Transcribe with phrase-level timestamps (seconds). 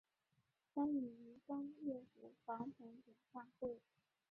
[0.73, 3.79] 参与民风乐府访美演唱会。